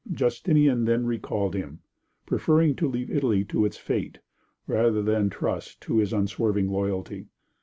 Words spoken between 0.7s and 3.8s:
then recalled him, preferring to leave Italy to its